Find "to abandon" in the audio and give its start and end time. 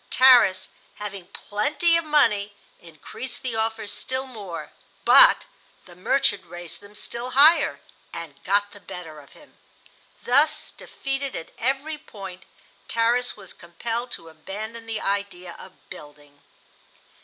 14.13-14.87